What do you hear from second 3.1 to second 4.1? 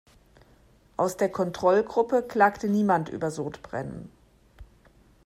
Sodbrennen.